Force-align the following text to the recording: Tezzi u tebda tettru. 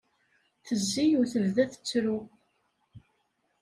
Tezzi 0.65 1.03
u 1.19 1.21
tebda 1.31 1.63
tettru. 1.71 2.17